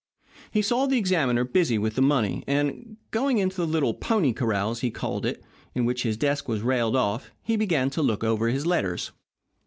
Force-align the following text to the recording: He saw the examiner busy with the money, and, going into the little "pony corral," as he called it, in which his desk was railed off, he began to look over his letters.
He 0.49 0.63
saw 0.63 0.87
the 0.87 0.97
examiner 0.97 1.43
busy 1.43 1.77
with 1.77 1.93
the 1.93 2.01
money, 2.01 2.43
and, 2.47 2.97
going 3.11 3.37
into 3.37 3.57
the 3.57 3.67
little 3.67 3.93
"pony 3.93 4.33
corral," 4.33 4.71
as 4.71 4.79
he 4.79 4.89
called 4.89 5.27
it, 5.27 5.43
in 5.75 5.85
which 5.85 6.01
his 6.01 6.17
desk 6.17 6.47
was 6.49 6.63
railed 6.63 6.95
off, 6.95 7.29
he 7.43 7.55
began 7.55 7.91
to 7.91 8.01
look 8.01 8.23
over 8.23 8.47
his 8.47 8.65
letters. 8.65 9.11